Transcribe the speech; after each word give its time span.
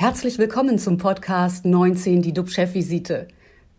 Herzlich 0.00 0.38
willkommen 0.38 0.78
zum 0.78 0.96
Podcast 0.96 1.64
19, 1.64 2.22
die 2.22 2.32
DUB-Chefvisite. 2.32 3.26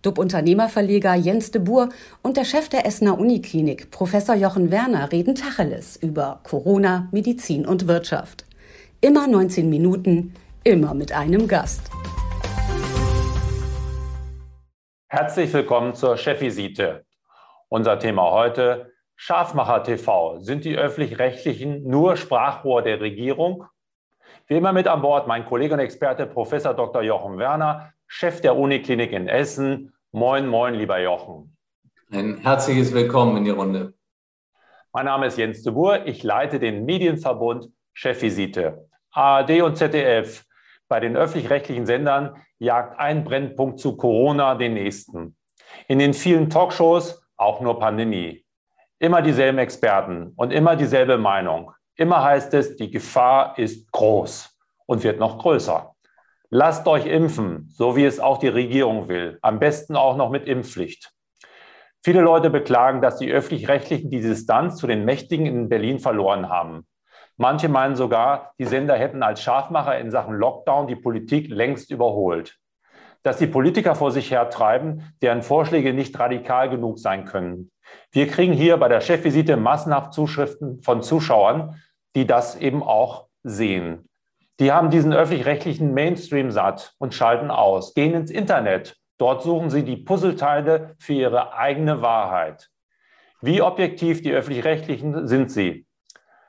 DUB-Unternehmerverleger 0.01 1.15
Jens 1.15 1.51
de 1.51 1.61
Boer 1.61 1.87
und 2.21 2.35
der 2.35 2.43
Chef 2.43 2.67
der 2.67 2.85
Essener 2.85 3.17
Uniklinik, 3.17 3.89
Professor 3.89 4.35
Jochen 4.35 4.69
Werner, 4.69 5.13
reden 5.13 5.33
Tacheles 5.33 5.95
über 5.95 6.41
Corona, 6.43 7.07
Medizin 7.13 7.65
und 7.65 7.87
Wirtschaft. 7.87 8.43
Immer 8.99 9.27
19 9.27 9.69
Minuten, 9.69 10.33
immer 10.65 10.93
mit 10.93 11.13
einem 11.13 11.47
Gast. 11.47 11.89
Herzlich 15.07 15.53
willkommen 15.53 15.95
zur 15.95 16.17
Chefvisite. 16.17 17.05
Unser 17.69 17.97
Thema 17.97 18.29
heute, 18.29 18.91
Schafmacher 19.15 19.83
TV. 19.83 20.39
Sind 20.39 20.65
die 20.65 20.75
öffentlich-rechtlichen 20.75 21.87
nur 21.87 22.17
Sprachrohr 22.17 22.81
der 22.81 22.99
Regierung? 22.99 23.63
Wie 24.47 24.55
immer 24.55 24.73
mit 24.73 24.87
an 24.87 25.01
Bord 25.01 25.27
mein 25.27 25.45
Kollege 25.45 25.73
und 25.73 25.79
Experte 25.79 26.25
Professor 26.25 26.73
Dr. 26.73 27.01
Jochen 27.01 27.37
Werner, 27.37 27.93
Chef 28.07 28.41
der 28.41 28.55
Uniklinik 28.55 29.11
in 29.11 29.27
Essen. 29.27 29.93
Moin, 30.11 30.47
moin, 30.47 30.73
lieber 30.73 30.99
Jochen. 30.99 31.55
Ein 32.11 32.37
herzliches 32.37 32.93
Willkommen 32.93 33.37
in 33.37 33.43
die 33.43 33.51
Runde. 33.51 33.93
Mein 34.91 35.05
Name 35.05 35.27
ist 35.27 35.37
Jens 35.37 35.61
de 35.61 35.71
Boer. 35.71 36.07
Ich 36.07 36.23
leite 36.23 36.57
den 36.59 36.85
Medienverbund 36.85 37.69
Chefvisite. 37.93 38.89
ARD 39.11 39.61
und 39.61 39.77
ZDF. 39.77 40.43
Bei 40.87 40.99
den 40.99 41.15
öffentlich-rechtlichen 41.15 41.85
Sendern 41.85 42.41
jagt 42.57 42.99
ein 42.99 43.23
Brennpunkt 43.23 43.79
zu 43.79 43.95
Corona 43.95 44.55
den 44.55 44.73
nächsten. 44.73 45.37
In 45.87 45.99
den 45.99 46.15
vielen 46.15 46.49
Talkshows 46.49 47.21
auch 47.37 47.61
nur 47.61 47.79
Pandemie. 47.79 48.43
Immer 48.97 49.21
dieselben 49.21 49.59
Experten 49.59 50.33
und 50.35 50.51
immer 50.51 50.75
dieselbe 50.75 51.17
Meinung. 51.17 51.71
Immer 51.99 52.23
heißt 52.23 52.53
es, 52.53 52.77
die 52.77 52.89
Gefahr 52.89 53.59
ist 53.59 53.91
groß 53.91 54.57
und 54.85 55.03
wird 55.03 55.19
noch 55.19 55.37
größer. 55.37 55.93
Lasst 56.49 56.87
euch 56.87 57.05
impfen, 57.05 57.67
so 57.73 57.97
wie 57.97 58.05
es 58.05 58.21
auch 58.21 58.37
die 58.37 58.47
Regierung 58.47 59.09
will. 59.09 59.37
Am 59.41 59.59
besten 59.59 59.97
auch 59.97 60.15
noch 60.15 60.29
mit 60.29 60.47
Impfpflicht. 60.47 61.11
Viele 62.01 62.21
Leute 62.21 62.49
beklagen, 62.49 63.01
dass 63.01 63.17
die 63.17 63.29
öffentlich-rechtlichen 63.29 64.09
die 64.09 64.21
Distanz 64.21 64.77
zu 64.77 64.87
den 64.87 65.03
Mächtigen 65.03 65.45
in 65.45 65.67
Berlin 65.67 65.99
verloren 65.99 66.47
haben. 66.47 66.87
Manche 67.35 67.67
meinen 67.67 67.97
sogar, 67.97 68.53
die 68.59 68.65
Sender 68.65 68.95
hätten 68.95 69.21
als 69.21 69.41
Schafmacher 69.41 69.99
in 69.99 70.09
Sachen 70.09 70.35
Lockdown 70.35 70.87
die 70.87 70.95
Politik 70.95 71.49
längst 71.49 71.91
überholt. 71.91 72.55
Dass 73.23 73.39
die 73.39 73.47
Politiker 73.47 73.95
vor 73.95 74.11
sich 74.11 74.31
hertreiben, 74.31 75.13
deren 75.21 75.41
Vorschläge 75.41 75.93
nicht 75.93 76.17
radikal 76.17 76.69
genug 76.69 76.97
sein 76.97 77.25
können. 77.25 77.71
Wir 78.13 78.27
kriegen 78.27 78.53
hier 78.53 78.77
bei 78.77 78.87
der 78.87 79.01
Chefvisite 79.01 79.57
massenhaft 79.57 80.13
Zuschriften 80.13 80.81
von 80.81 81.01
Zuschauern, 81.01 81.75
die 82.15 82.27
das 82.27 82.55
eben 82.55 82.83
auch 82.83 83.27
sehen. 83.43 84.09
Die 84.59 84.71
haben 84.71 84.89
diesen 84.89 85.13
öffentlich-rechtlichen 85.13 85.93
Mainstream 85.93 86.51
satt 86.51 86.93
und 86.97 87.13
schalten 87.13 87.49
aus, 87.49 87.93
gehen 87.93 88.13
ins 88.13 88.31
Internet. 88.31 88.97
Dort 89.17 89.43
suchen 89.43 89.69
sie 89.69 89.83
die 89.83 89.97
Puzzleteile 89.97 90.95
für 90.99 91.13
ihre 91.13 91.53
eigene 91.53 92.01
Wahrheit. 92.01 92.69
Wie 93.41 93.61
objektiv 93.61 94.21
die 94.21 94.33
öffentlich-rechtlichen 94.33 95.27
sind 95.27 95.49
sie? 95.51 95.85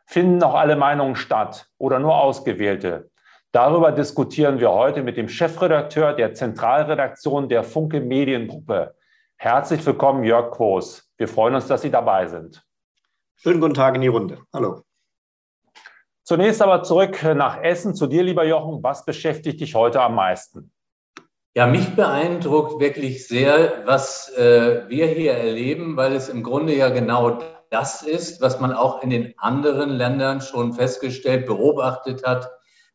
Finden 0.07 0.39
noch 0.39 0.55
alle 0.55 0.75
Meinungen 0.75 1.15
statt 1.15 1.69
oder 1.79 2.01
nur 2.01 2.17
ausgewählte? 2.17 3.11
Darüber 3.53 3.93
diskutieren 3.93 4.59
wir 4.59 4.71
heute 4.71 5.03
mit 5.03 5.17
dem 5.17 5.29
Chefredakteur 5.29 6.15
der 6.15 6.35
Zentralredaktion 6.35 7.49
der 7.49 7.63
Funke 7.63 8.01
Mediengruppe. 8.01 8.95
Herzlich 9.37 9.85
willkommen, 9.87 10.25
Jörg 10.25 10.51
Quos. 10.51 11.09
Wir 11.17 11.29
freuen 11.29 11.55
uns, 11.55 11.67
dass 11.67 11.83
Sie 11.83 11.91
dabei 11.91 12.27
sind. 12.27 12.65
Schönen 13.37 13.61
guten 13.61 13.75
Tag 13.75 13.95
in 13.95 14.03
die 14.03 14.09
Runde. 14.09 14.39
Hallo. 14.53 14.83
Zunächst 16.31 16.63
aber 16.63 16.85
zurück 16.85 17.25
nach 17.35 17.61
Essen 17.61 17.93
zu 17.93 18.07
dir, 18.07 18.23
lieber 18.23 18.47
Jochen. 18.47 18.85
Was 18.85 19.05
beschäftigt 19.05 19.61
dich 19.61 19.75
heute 19.75 20.01
am 20.01 20.15
meisten? 20.15 20.71
Ja, 21.57 21.67
mich 21.67 21.97
beeindruckt 21.97 22.79
wirklich 22.79 23.27
sehr, 23.27 23.83
was 23.85 24.33
äh, 24.37 24.89
wir 24.89 25.09
hier 25.09 25.33
erleben, 25.33 25.97
weil 25.97 26.13
es 26.13 26.29
im 26.29 26.45
Grunde 26.45 26.77
ja 26.77 26.91
genau 26.91 27.41
das 27.71 28.03
ist, 28.03 28.41
was 28.41 28.61
man 28.61 28.73
auch 28.73 29.03
in 29.03 29.11
den 29.11 29.35
anderen 29.39 29.91
Ländern 29.91 30.41
schon 30.41 30.73
festgestellt, 30.73 31.47
beobachtet 31.47 32.25
hat, 32.25 32.49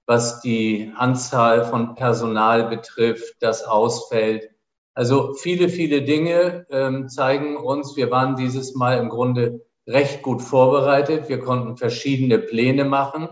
was 0.06 0.40
die 0.40 0.94
Anzahl 0.96 1.66
von 1.66 1.94
Personal 1.96 2.70
betrifft, 2.70 3.36
das 3.42 3.66
ausfällt. 3.66 4.50
Also 4.94 5.34
viele, 5.34 5.68
viele 5.68 6.04
Dinge 6.04 6.66
ähm, 6.70 7.10
zeigen 7.10 7.58
uns, 7.58 7.98
wir 7.98 8.10
waren 8.12 8.38
dieses 8.38 8.76
Mal 8.76 8.98
im 8.98 9.10
Grunde 9.10 9.65
recht 9.88 10.22
gut 10.22 10.42
vorbereitet. 10.42 11.30
Wir 11.30 11.40
konnten 11.40 11.78
verschiedene 11.78 12.40
Pläne 12.40 12.86
machen. 12.86 13.30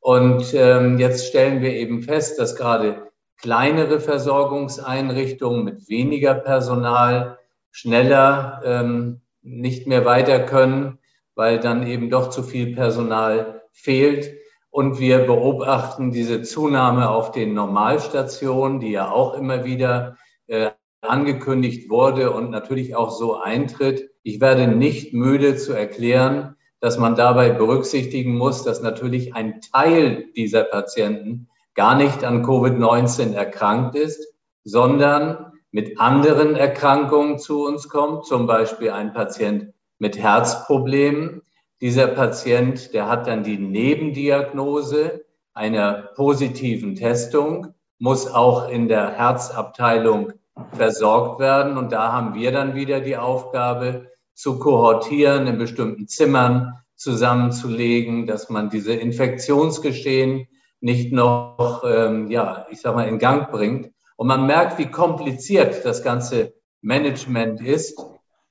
Und 0.00 0.54
ähm, 0.54 0.98
jetzt 0.98 1.26
stellen 1.26 1.62
wir 1.62 1.72
eben 1.72 2.02
fest, 2.02 2.38
dass 2.38 2.56
gerade 2.56 3.10
kleinere 3.38 4.00
Versorgungseinrichtungen 4.00 5.64
mit 5.64 5.88
weniger 5.88 6.34
Personal 6.34 7.38
schneller 7.70 8.62
ähm, 8.64 9.20
nicht 9.42 9.86
mehr 9.86 10.04
weiter 10.04 10.40
können, 10.40 10.98
weil 11.34 11.60
dann 11.60 11.86
eben 11.86 12.08
doch 12.08 12.30
zu 12.30 12.42
viel 12.42 12.74
Personal 12.74 13.62
fehlt. 13.72 14.32
Und 14.70 14.98
wir 14.98 15.20
beobachten 15.20 16.12
diese 16.12 16.42
Zunahme 16.42 17.10
auf 17.10 17.32
den 17.32 17.54
Normalstationen, 17.54 18.80
die 18.80 18.92
ja 18.92 19.10
auch 19.10 19.34
immer 19.34 19.64
wieder 19.64 20.16
äh, 20.46 20.70
angekündigt 21.00 21.88
wurde 21.90 22.30
und 22.30 22.50
natürlich 22.50 22.94
auch 22.94 23.10
so 23.10 23.38
eintritt. 23.40 24.10
Ich 24.26 24.40
werde 24.40 24.66
nicht 24.66 25.14
müde 25.14 25.54
zu 25.54 25.72
erklären, 25.72 26.56
dass 26.80 26.98
man 26.98 27.14
dabei 27.14 27.50
berücksichtigen 27.50 28.36
muss, 28.36 28.64
dass 28.64 28.82
natürlich 28.82 29.36
ein 29.36 29.60
Teil 29.60 30.24
dieser 30.34 30.64
Patienten 30.64 31.46
gar 31.76 31.94
nicht 31.94 32.24
an 32.24 32.44
Covid-19 32.44 33.34
erkrankt 33.34 33.94
ist, 33.94 34.34
sondern 34.64 35.52
mit 35.70 36.00
anderen 36.00 36.56
Erkrankungen 36.56 37.38
zu 37.38 37.64
uns 37.64 37.88
kommt, 37.88 38.26
zum 38.26 38.48
Beispiel 38.48 38.90
ein 38.90 39.12
Patient 39.12 39.72
mit 40.00 40.18
Herzproblemen. 40.18 41.42
Dieser 41.80 42.08
Patient, 42.08 42.92
der 42.94 43.08
hat 43.08 43.28
dann 43.28 43.44
die 43.44 43.58
Nebendiagnose 43.58 45.24
einer 45.54 46.10
positiven 46.16 46.96
Testung, 46.96 47.68
muss 48.00 48.26
auch 48.26 48.68
in 48.68 48.88
der 48.88 49.12
Herzabteilung 49.12 50.32
versorgt 50.72 51.38
werden. 51.38 51.78
Und 51.78 51.92
da 51.92 52.10
haben 52.10 52.34
wir 52.34 52.50
dann 52.50 52.74
wieder 52.74 52.98
die 52.98 53.16
Aufgabe, 53.16 54.10
zu 54.36 54.58
kohortieren, 54.58 55.46
in 55.46 55.58
bestimmten 55.58 56.06
Zimmern 56.06 56.74
zusammenzulegen, 56.94 58.26
dass 58.26 58.50
man 58.50 58.70
diese 58.70 58.92
Infektionsgeschehen 58.92 60.46
nicht 60.80 61.12
noch, 61.12 61.82
ähm, 61.86 62.30
ja, 62.30 62.66
ich 62.70 62.80
sag 62.80 62.94
mal, 62.94 63.08
in 63.08 63.18
Gang 63.18 63.50
bringt. 63.50 63.90
Und 64.16 64.28
man 64.28 64.46
merkt, 64.46 64.78
wie 64.78 64.90
kompliziert 64.90 65.84
das 65.84 66.02
ganze 66.02 66.54
Management 66.82 67.60
ist. 67.60 67.98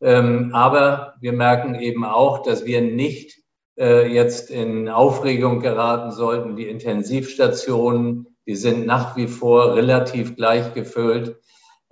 Ähm, 0.01 0.51
aber 0.53 1.13
wir 1.21 1.33
merken 1.33 1.75
eben 1.75 2.03
auch, 2.03 2.41
dass 2.41 2.65
wir 2.65 2.81
nicht 2.81 3.39
äh, 3.77 4.11
jetzt 4.11 4.49
in 4.49 4.89
Aufregung 4.89 5.59
geraten 5.59 6.11
sollten. 6.11 6.55
Die 6.55 6.67
Intensivstationen, 6.67 8.27
die 8.47 8.55
sind 8.55 8.87
nach 8.87 9.15
wie 9.15 9.27
vor 9.27 9.75
relativ 9.75 10.35
gleich 10.35 10.73
gefüllt. 10.73 11.37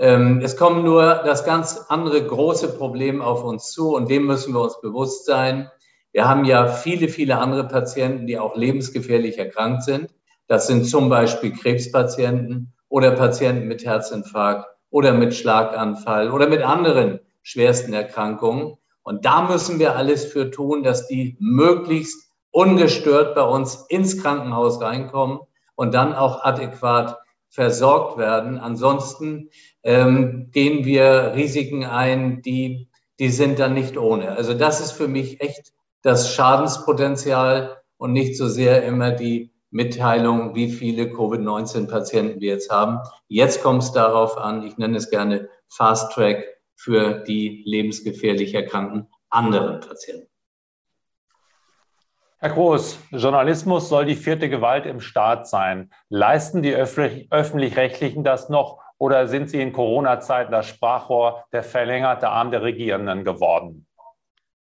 Ähm, 0.04 0.42
es 0.44 0.58
kommt 0.58 0.84
nur 0.84 1.22
das 1.24 1.46
ganz 1.46 1.86
andere 1.88 2.22
große 2.22 2.74
Problem 2.74 3.22
auf 3.22 3.42
uns 3.46 3.72
zu 3.72 3.96
und 3.96 4.10
dem 4.10 4.26
müssen 4.26 4.54
wir 4.54 4.60
uns 4.60 4.82
bewusst 4.82 5.26
sein. 5.26 5.72
Wir 6.12 6.28
haben 6.28 6.44
ja 6.44 6.68
viele, 6.68 7.08
viele 7.08 7.38
andere 7.38 7.70
Patienten, 7.70 8.28
die 8.28 8.38
auch 8.38 8.58
lebensgefährlich 8.58 9.38
erkrankt 9.38 9.84
sind. 9.84 10.14
Das 10.48 10.68
sind 10.68 10.84
zum 10.84 11.08
Beispiel 11.08 11.54
Krebspatienten 11.54 12.74
oder 12.90 13.12
Patienten 13.12 13.70
mit 13.70 13.86
Herzinfarkt 13.86 14.68
oder 14.90 15.14
mit 15.14 15.34
Schlaganfall 15.36 16.32
oder 16.32 16.50
mit 16.50 16.64
anderen 16.64 17.22
schwersten 17.42 17.94
Erkrankungen. 17.94 18.74
Und 19.04 19.24
da 19.24 19.48
müssen 19.48 19.80
wir 19.80 19.96
alles 19.96 20.26
für 20.26 20.52
tun, 20.52 20.84
dass 20.84 21.08
die 21.08 21.38
möglichst 21.40 22.30
ungestört 22.52 23.36
bei 23.36 23.44
uns 23.44 23.86
ins 23.88 24.22
Krankenhaus 24.22 24.82
reinkommen 24.82 25.40
und 25.76 25.94
dann 25.94 26.14
auch 26.14 26.44
adäquat 26.44 27.23
versorgt 27.54 28.18
werden. 28.18 28.58
Ansonsten 28.58 29.50
ähm, 29.84 30.50
gehen 30.52 30.86
wir 30.86 31.34
Risiken 31.36 31.86
ein, 31.86 32.42
die, 32.42 32.90
die 33.20 33.30
sind 33.30 33.60
dann 33.60 33.76
nicht 33.76 33.96
ohne. 33.96 34.32
Also 34.32 34.56
das 34.56 34.82
ist 34.82 34.94
für 34.94 35.08
mich 35.08 35.40
echt 35.40 35.72
das 36.02 36.34
Schadenspotenzial 36.34 37.78
und 37.98 38.12
nicht 38.12 38.38
so 38.38 38.48
sehr 38.48 38.84
immer 38.84 39.12
die 39.12 39.52
Mitteilung, 39.70 40.56
wie 40.56 40.72
viele 40.72 41.12
Covid-19-Patienten 41.12 42.42
wir 42.42 42.54
jetzt 42.54 42.72
haben. 42.72 43.00
Jetzt 43.28 43.62
kommt 43.62 43.84
es 43.84 43.92
darauf 43.92 44.36
an, 44.38 44.66
ich 44.66 44.78
nenne 44.78 44.98
es 44.98 45.12
gerne 45.12 45.48
Fast 45.68 46.12
Track 46.12 46.44
für 46.76 47.24
die 47.24 47.62
lebensgefährlich 47.66 48.56
erkrankten 48.56 49.08
anderen 49.30 49.80
Patienten. 49.80 50.33
Herr 52.44 52.50
Groß, 52.50 53.00
Journalismus 53.12 53.88
soll 53.88 54.04
die 54.04 54.18
vierte 54.18 54.50
Gewalt 54.50 54.86
im 54.86 55.00
Staat 55.00 55.48
sein. 55.48 55.90
Leisten 56.10 56.62
die 56.62 56.76
öffentlich-rechtlichen 56.76 58.26
das 58.26 58.50
noch 58.50 58.82
oder 58.98 59.30
sind 59.30 59.50
sie 59.50 59.62
in 59.62 59.72
Corona-Zeiten 59.72 60.52
das 60.52 60.68
Sprachrohr, 60.68 61.46
der 61.54 61.64
verlängerte 61.64 62.28
Arm 62.28 62.52
der 62.52 62.62
Regierenden 62.62 63.24
geworden? 63.24 63.88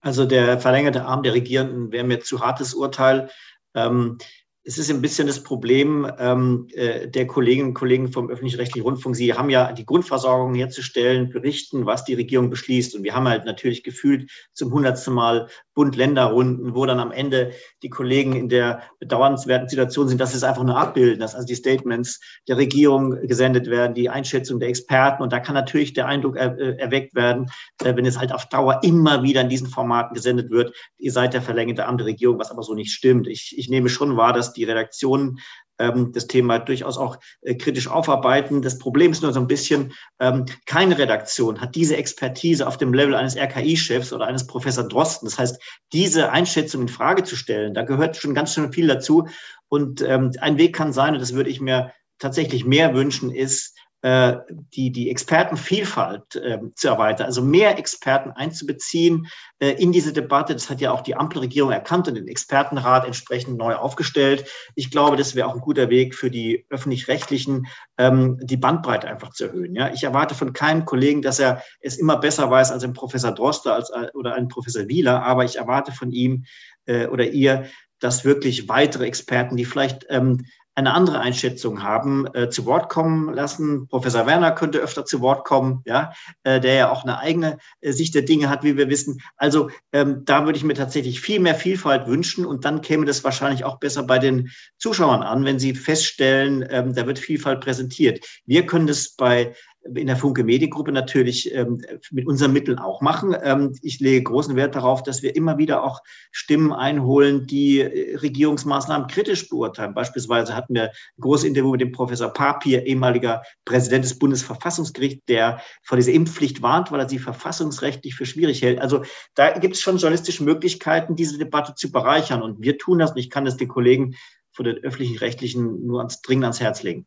Also 0.00 0.26
der 0.26 0.58
verlängerte 0.58 1.04
Arm 1.04 1.22
der 1.22 1.34
Regierenden 1.34 1.92
wäre 1.92 2.02
mir 2.02 2.18
zu 2.18 2.40
hartes 2.40 2.74
Urteil. 2.74 3.30
Ähm, 3.76 4.18
es 4.68 4.76
ist 4.76 4.90
ein 4.90 5.00
bisschen 5.00 5.26
das 5.26 5.42
Problem 5.42 6.06
ähm, 6.18 6.68
äh, 6.74 7.08
der 7.08 7.26
Kolleginnen 7.26 7.68
und 7.68 7.74
Kollegen 7.74 8.12
vom 8.12 8.28
öffentlich-rechtlichen 8.28 8.82
Rundfunk. 8.82 9.16
Sie 9.16 9.32
haben 9.32 9.48
ja 9.48 9.72
die 9.72 9.86
Grundversorgung 9.86 10.54
herzustellen, 10.54 11.30
berichten, 11.30 11.86
was 11.86 12.04
die 12.04 12.12
Regierung 12.12 12.50
beschließt. 12.50 12.94
Und 12.94 13.02
wir 13.02 13.14
haben 13.14 13.26
halt 13.26 13.46
natürlich 13.46 13.82
gefühlt 13.82 14.30
zum 14.52 14.70
hundertsten 14.70 15.14
Mal 15.14 15.48
Bund-Länder-Runden, 15.72 16.74
wo 16.74 16.84
dann 16.84 17.00
am 17.00 17.12
Ende 17.12 17.52
die 17.82 17.88
Kollegen 17.88 18.34
in 18.34 18.50
der 18.50 18.82
bedauernswerten 18.98 19.70
Situation 19.70 20.06
sind, 20.06 20.20
dass 20.20 20.34
es 20.34 20.42
einfach 20.42 20.64
nur 20.64 20.76
abbilden, 20.76 21.20
dass 21.20 21.34
also 21.34 21.46
die 21.46 21.54
Statements 21.54 22.20
der 22.46 22.58
Regierung 22.58 23.26
gesendet 23.26 23.68
werden, 23.68 23.94
die 23.94 24.10
Einschätzung 24.10 24.60
der 24.60 24.68
Experten. 24.68 25.22
Und 25.22 25.32
da 25.32 25.40
kann 25.40 25.54
natürlich 25.54 25.94
der 25.94 26.06
Eindruck 26.06 26.36
er, 26.36 26.58
äh, 26.58 26.76
erweckt 26.76 27.14
werden, 27.14 27.46
äh, 27.82 27.96
wenn 27.96 28.04
es 28.04 28.18
halt 28.18 28.34
auf 28.34 28.46
Dauer 28.50 28.80
immer 28.82 29.22
wieder 29.22 29.40
in 29.40 29.48
diesen 29.48 29.68
Formaten 29.68 30.14
gesendet 30.14 30.50
wird, 30.50 30.74
ihr 30.98 31.12
seid 31.12 31.32
der 31.32 31.40
verlängerte 31.40 31.86
Arm 31.86 31.96
der 31.96 32.06
Regierung, 32.06 32.38
was 32.38 32.50
aber 32.50 32.62
so 32.62 32.74
nicht 32.74 32.92
stimmt. 32.92 33.26
Ich, 33.28 33.54
ich 33.56 33.70
nehme 33.70 33.88
schon 33.88 34.18
wahr, 34.18 34.34
dass 34.34 34.52
die 34.57 34.57
Redaktionen 34.64 35.38
ähm, 35.78 36.12
das 36.12 36.26
Thema 36.26 36.58
durchaus 36.58 36.98
auch 36.98 37.18
äh, 37.42 37.54
kritisch 37.54 37.88
aufarbeiten. 37.88 38.62
Das 38.62 38.78
Problem 38.78 39.12
ist 39.12 39.22
nur 39.22 39.32
so 39.32 39.40
ein 39.40 39.46
bisschen, 39.46 39.92
ähm, 40.20 40.46
keine 40.66 40.98
Redaktion 40.98 41.60
hat 41.60 41.74
diese 41.74 41.96
Expertise 41.96 42.66
auf 42.66 42.76
dem 42.76 42.92
Level 42.92 43.14
eines 43.14 43.36
RKI-Chefs 43.36 44.12
oder 44.12 44.26
eines 44.26 44.46
Professor 44.46 44.86
Drosten. 44.86 45.28
Das 45.28 45.38
heißt, 45.38 45.62
diese 45.92 46.32
Einschätzung 46.32 46.82
in 46.82 46.88
Frage 46.88 47.24
zu 47.24 47.36
stellen, 47.36 47.74
da 47.74 47.82
gehört 47.82 48.16
schon 48.16 48.34
ganz 48.34 48.54
schön 48.54 48.72
viel 48.72 48.88
dazu. 48.88 49.28
Und 49.68 50.02
ähm, 50.02 50.32
ein 50.40 50.58
Weg 50.58 50.74
kann 50.74 50.92
sein, 50.92 51.14
und 51.14 51.20
das 51.20 51.34
würde 51.34 51.50
ich 51.50 51.60
mir 51.60 51.92
tatsächlich 52.18 52.64
mehr 52.64 52.94
wünschen, 52.94 53.30
ist, 53.30 53.76
die, 54.00 54.92
die 54.92 55.10
Expertenvielfalt 55.10 56.36
äh, 56.36 56.58
zu 56.76 56.88
erweitern, 56.88 57.26
also 57.26 57.42
mehr 57.42 57.78
Experten 57.78 58.30
einzubeziehen 58.30 59.26
äh, 59.58 59.70
in 59.70 59.90
diese 59.90 60.12
Debatte. 60.12 60.52
Das 60.52 60.70
hat 60.70 60.80
ja 60.80 60.92
auch 60.92 61.00
die 61.00 61.16
Ampelregierung 61.16 61.72
erkannt 61.72 62.06
und 62.06 62.14
den 62.14 62.28
Expertenrat 62.28 63.04
entsprechend 63.04 63.58
neu 63.58 63.74
aufgestellt. 63.74 64.48
Ich 64.76 64.92
glaube, 64.92 65.16
das 65.16 65.34
wäre 65.34 65.48
auch 65.48 65.54
ein 65.54 65.60
guter 65.60 65.90
Weg 65.90 66.14
für 66.14 66.30
die 66.30 66.64
öffentlich-rechtlichen, 66.70 67.66
ähm, 67.98 68.38
die 68.40 68.56
Bandbreite 68.56 69.08
einfach 69.08 69.30
zu 69.30 69.46
erhöhen. 69.46 69.74
Ja? 69.74 69.92
Ich 69.92 70.04
erwarte 70.04 70.36
von 70.36 70.52
keinem 70.52 70.84
Kollegen, 70.84 71.20
dass 71.20 71.40
er 71.40 71.62
es 71.80 71.96
immer 71.98 72.18
besser 72.18 72.48
weiß 72.50 72.70
als 72.70 72.84
ein 72.84 72.92
Professor 72.92 73.32
Droster 73.32 73.74
als, 73.74 73.90
äh, 73.90 74.08
oder 74.14 74.34
ein 74.34 74.46
Professor 74.46 74.86
Wieler, 74.86 75.24
aber 75.24 75.44
ich 75.44 75.56
erwarte 75.56 75.90
von 75.90 76.12
ihm 76.12 76.44
äh, 76.86 77.06
oder 77.08 77.26
ihr, 77.26 77.66
dass 77.98 78.24
wirklich 78.24 78.68
weitere 78.68 79.06
Experten, 79.06 79.56
die 79.56 79.64
vielleicht 79.64 80.06
ähm, 80.08 80.44
eine 80.78 80.94
andere 80.94 81.18
Einschätzung 81.18 81.82
haben, 81.82 82.26
äh, 82.34 82.48
zu 82.50 82.64
Wort 82.64 82.88
kommen 82.88 83.34
lassen. 83.34 83.88
Professor 83.88 84.26
Werner 84.26 84.52
könnte 84.52 84.78
öfter 84.78 85.04
zu 85.04 85.20
Wort 85.20 85.44
kommen, 85.44 85.82
ja, 85.84 86.12
äh, 86.44 86.60
der 86.60 86.74
ja 86.74 86.90
auch 86.90 87.02
eine 87.02 87.18
eigene 87.18 87.58
äh, 87.80 87.92
Sicht 87.92 88.14
der 88.14 88.22
Dinge 88.22 88.48
hat, 88.48 88.62
wie 88.62 88.76
wir 88.76 88.88
wissen. 88.88 89.20
Also 89.36 89.70
ähm, 89.92 90.24
da 90.24 90.44
würde 90.44 90.56
ich 90.56 90.64
mir 90.64 90.74
tatsächlich 90.74 91.20
viel 91.20 91.40
mehr 91.40 91.56
Vielfalt 91.56 92.06
wünschen 92.06 92.46
und 92.46 92.64
dann 92.64 92.80
käme 92.80 93.06
das 93.06 93.24
wahrscheinlich 93.24 93.64
auch 93.64 93.80
besser 93.80 94.04
bei 94.04 94.20
den 94.20 94.50
Zuschauern 94.78 95.22
an, 95.22 95.44
wenn 95.44 95.58
sie 95.58 95.74
feststellen, 95.74 96.64
ähm, 96.70 96.94
da 96.94 97.06
wird 97.06 97.18
Vielfalt 97.18 97.60
präsentiert. 97.60 98.24
Wir 98.46 98.64
können 98.64 98.86
das 98.86 99.10
bei 99.10 99.54
in 99.94 100.06
der 100.06 100.16
Funke 100.16 100.44
Mediengruppe 100.44 100.92
natürlich 100.92 101.54
ähm, 101.54 101.80
mit 102.10 102.26
unseren 102.26 102.52
Mitteln 102.52 102.78
auch 102.78 103.00
machen. 103.00 103.36
Ähm, 103.42 103.76
ich 103.82 104.00
lege 104.00 104.22
großen 104.22 104.56
Wert 104.56 104.74
darauf, 104.74 105.02
dass 105.02 105.22
wir 105.22 105.34
immer 105.36 105.58
wieder 105.58 105.82
auch 105.84 106.00
Stimmen 106.30 106.72
einholen, 106.72 107.46
die 107.46 107.80
äh, 107.80 108.16
Regierungsmaßnahmen 108.16 109.08
kritisch 109.08 109.48
beurteilen. 109.48 109.94
Beispielsweise 109.94 110.54
hatten 110.54 110.74
wir 110.74 110.84
ein 110.84 111.20
großes 111.20 111.48
Interview 111.48 111.72
mit 111.72 111.80
dem 111.80 111.92
Professor 111.92 112.28
Papier, 112.28 112.86
ehemaliger 112.86 113.42
Präsident 113.64 114.04
des 114.04 114.18
Bundesverfassungsgerichts, 114.18 115.24
der 115.26 115.60
vor 115.82 115.96
dieser 115.96 116.12
Impfpflicht 116.12 116.62
warnt, 116.62 116.92
weil 116.92 117.00
er 117.00 117.08
sie 117.08 117.18
verfassungsrechtlich 117.18 118.14
für 118.14 118.26
schwierig 118.26 118.62
hält. 118.62 118.80
Also 118.80 119.02
da 119.34 119.58
gibt 119.58 119.74
es 119.74 119.80
schon 119.80 119.96
journalistische 119.96 120.44
Möglichkeiten, 120.44 121.16
diese 121.16 121.38
Debatte 121.38 121.74
zu 121.74 121.90
bereichern. 121.90 122.42
Und 122.42 122.62
wir 122.62 122.78
tun 122.78 122.98
das 122.98 123.12
und 123.12 123.18
ich 123.18 123.30
kann 123.30 123.44
das 123.44 123.56
den 123.56 123.68
Kollegen 123.68 124.14
von 124.52 124.64
den 124.64 124.78
öffentlichen 124.78 125.18
Rechtlichen 125.18 125.86
nur 125.86 126.00
ans, 126.00 126.20
dringend 126.20 126.44
ans 126.44 126.60
Herz 126.60 126.82
legen. 126.82 127.06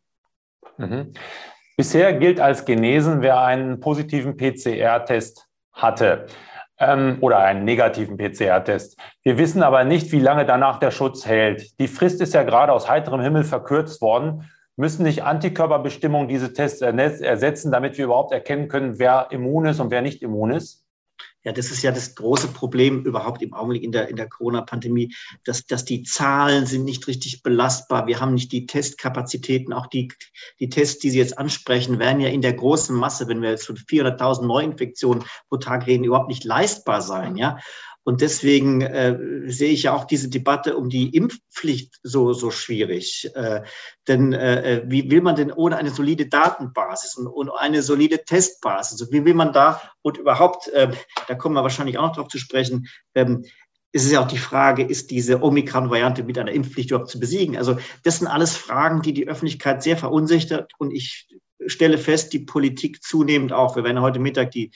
Mhm. 0.78 1.12
Bisher 1.82 2.12
gilt 2.12 2.38
als 2.38 2.64
genesen, 2.64 3.22
wer 3.22 3.40
einen 3.40 3.80
positiven 3.80 4.36
PCR-Test 4.36 5.48
hatte 5.72 6.26
ähm, 6.78 7.18
oder 7.20 7.38
einen 7.38 7.64
negativen 7.64 8.16
PCR-Test. 8.16 8.96
Wir 9.24 9.36
wissen 9.36 9.64
aber 9.64 9.82
nicht, 9.82 10.12
wie 10.12 10.20
lange 10.20 10.46
danach 10.46 10.78
der 10.78 10.92
Schutz 10.92 11.26
hält. 11.26 11.76
Die 11.80 11.88
Frist 11.88 12.20
ist 12.20 12.34
ja 12.34 12.44
gerade 12.44 12.72
aus 12.72 12.88
heiterem 12.88 13.20
Himmel 13.20 13.42
verkürzt 13.42 14.00
worden. 14.00 14.48
Müssen 14.76 15.02
nicht 15.02 15.24
Antikörperbestimmungen 15.24 16.28
diese 16.28 16.52
Tests 16.52 16.82
ersetzen, 16.82 17.72
damit 17.72 17.98
wir 17.98 18.04
überhaupt 18.04 18.32
erkennen 18.32 18.68
können, 18.68 19.00
wer 19.00 19.26
immun 19.32 19.66
ist 19.66 19.80
und 19.80 19.90
wer 19.90 20.02
nicht 20.02 20.22
immun 20.22 20.52
ist? 20.52 20.81
Ja, 21.44 21.52
das 21.52 21.70
ist 21.70 21.82
ja 21.82 21.90
das 21.90 22.14
große 22.14 22.48
Problem 22.48 23.04
überhaupt 23.04 23.42
im 23.42 23.52
Augenblick 23.52 23.82
in 23.82 23.90
der, 23.90 24.08
in 24.08 24.16
der 24.16 24.28
Corona-Pandemie, 24.28 25.12
dass, 25.44 25.66
dass 25.66 25.84
die 25.84 26.04
Zahlen 26.04 26.66
sind 26.66 26.84
nicht 26.84 27.06
richtig 27.08 27.42
belastbar. 27.42 28.06
Wir 28.06 28.20
haben 28.20 28.34
nicht 28.34 28.52
die 28.52 28.66
Testkapazitäten. 28.66 29.72
Auch 29.72 29.88
die, 29.88 30.12
die 30.60 30.68
Tests, 30.68 31.00
die 31.00 31.10
Sie 31.10 31.18
jetzt 31.18 31.38
ansprechen, 31.38 31.98
werden 31.98 32.20
ja 32.20 32.28
in 32.28 32.42
der 32.42 32.52
großen 32.52 32.94
Masse, 32.94 33.26
wenn 33.26 33.42
wir 33.42 33.50
jetzt 33.50 33.66
von 33.66 33.76
400.000 33.76 34.46
Neuinfektionen 34.46 35.24
pro 35.48 35.56
Tag 35.56 35.86
reden, 35.86 36.04
überhaupt 36.04 36.28
nicht 36.28 36.44
leistbar 36.44 37.02
sein. 37.02 37.36
Ja, 37.36 37.58
und 38.04 38.20
deswegen 38.20 38.80
äh, 38.80 39.16
sehe 39.46 39.70
ich 39.70 39.84
ja 39.84 39.94
auch 39.94 40.04
diese 40.04 40.28
Debatte 40.28 40.76
um 40.76 40.88
die 40.88 41.14
Impfpflicht 41.14 42.00
so, 42.02 42.32
so 42.32 42.50
schwierig. 42.50 43.30
Äh, 43.34 43.62
denn 44.08 44.32
äh, 44.32 44.78
äh, 44.78 44.82
wie 44.86 45.10
will 45.10 45.20
man 45.20 45.36
denn 45.36 45.52
ohne 45.52 45.76
eine 45.76 45.90
solide 45.90 46.26
Datenbasis 46.26 47.16
und, 47.16 47.28
und 47.28 47.50
eine 47.50 47.82
solide 47.82 48.24
Testbasis, 48.24 49.00
also 49.00 49.12
wie 49.12 49.24
will 49.24 49.34
man 49.34 49.52
da 49.52 49.80
und 50.02 50.18
überhaupt, 50.18 50.68
äh, 50.68 50.90
da 51.28 51.34
kommen 51.34 51.54
wir 51.54 51.62
wahrscheinlich 51.62 51.98
auch 51.98 52.08
noch 52.08 52.16
drauf 52.16 52.28
zu 52.28 52.38
sprechen, 52.38 52.88
ähm, 53.14 53.44
ist 53.94 54.06
es 54.06 54.10
ja 54.12 54.20
auch 54.20 54.28
die 54.28 54.38
Frage, 54.38 54.82
ist 54.82 55.10
diese 55.10 55.42
Omikron-Variante 55.42 56.24
mit 56.24 56.38
einer 56.38 56.52
Impfpflicht 56.52 56.90
überhaupt 56.90 57.10
zu 57.10 57.20
besiegen? 57.20 57.58
Also 57.58 57.76
das 58.04 58.18
sind 58.18 58.26
alles 58.26 58.56
Fragen, 58.56 59.02
die 59.02 59.12
die 59.12 59.28
Öffentlichkeit 59.28 59.82
sehr 59.82 59.98
verunsichert 59.98 60.72
und 60.78 60.92
ich 60.92 61.28
stelle 61.66 61.98
fest, 61.98 62.32
die 62.32 62.40
Politik 62.40 63.02
zunehmend 63.02 63.52
auch. 63.52 63.76
Wir 63.76 63.84
werden 63.84 64.00
heute 64.00 64.18
Mittag 64.18 64.50
die 64.50 64.70